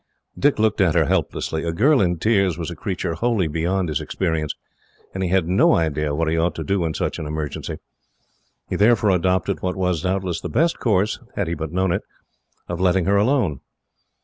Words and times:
Dick 0.35 0.57
looked 0.57 0.81
at 0.81 0.95
her, 0.95 1.05
helplessly. 1.05 1.63
A 1.63 1.71
girl 1.71 2.01
in 2.01 2.17
tears 2.17 2.57
was 2.57 2.71
a 2.71 2.75
creature 2.75 3.13
wholly 3.13 3.47
beyond 3.47 3.87
his 3.87 4.01
experience, 4.01 4.55
and 5.13 5.21
he 5.23 5.29
had 5.29 5.47
no 5.47 5.75
idea 5.75 6.15
what 6.15 6.27
he 6.27 6.35
ought 6.39 6.55
to 6.55 6.63
do 6.63 6.83
in 6.85 6.95
such 6.95 7.19
an 7.19 7.27
emergency. 7.27 7.77
He 8.67 8.77
therefore 8.77 9.11
adopted 9.11 9.61
what 9.61 9.75
was, 9.75 10.01
doubtless, 10.01 10.41
the 10.41 10.49
best 10.49 10.79
course, 10.79 11.19
had 11.35 11.47
he 11.47 11.53
but 11.53 11.71
known 11.71 11.91
it, 11.91 12.01
of 12.67 12.81
letting 12.81 13.05
her 13.05 13.17
alone. 13.17 13.59